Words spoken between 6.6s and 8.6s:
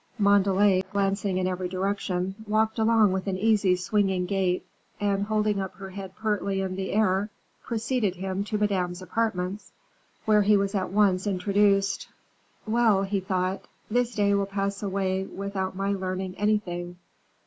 in the air, preceded him to